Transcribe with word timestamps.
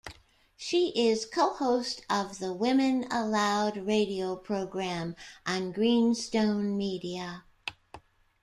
She 0.57 0.87
is 1.09 1.27
co-host 1.27 2.01
of 2.09 2.39
the 2.39 2.53
"Women 2.55 3.03
Aloud" 3.11 3.85
radio 3.85 4.35
program 4.35 5.15
on 5.45 5.71
Greenstone 5.71 6.75
Media. 6.75 7.43